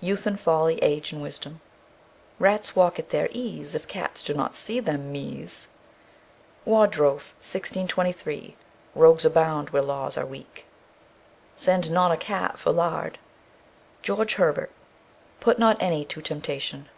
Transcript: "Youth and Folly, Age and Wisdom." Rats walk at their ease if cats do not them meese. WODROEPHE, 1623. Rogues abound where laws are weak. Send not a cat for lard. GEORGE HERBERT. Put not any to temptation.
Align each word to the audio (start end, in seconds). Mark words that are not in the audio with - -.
"Youth 0.00 0.26
and 0.26 0.40
Folly, 0.40 0.78
Age 0.80 1.12
and 1.12 1.20
Wisdom." 1.20 1.60
Rats 2.38 2.74
walk 2.74 2.98
at 2.98 3.10
their 3.10 3.28
ease 3.32 3.74
if 3.74 3.86
cats 3.86 4.22
do 4.22 4.32
not 4.32 4.52
them 4.52 5.12
meese. 5.12 5.68
WODROEPHE, 6.64 7.32
1623. 7.36 8.56
Rogues 8.94 9.26
abound 9.26 9.68
where 9.68 9.82
laws 9.82 10.16
are 10.16 10.24
weak. 10.24 10.64
Send 11.54 11.90
not 11.90 12.10
a 12.10 12.16
cat 12.16 12.58
for 12.58 12.72
lard. 12.72 13.18
GEORGE 14.00 14.36
HERBERT. 14.36 14.70
Put 15.40 15.58
not 15.58 15.76
any 15.82 16.02
to 16.06 16.22
temptation. 16.22 16.88